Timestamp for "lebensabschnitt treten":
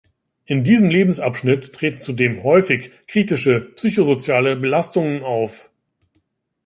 0.89-1.99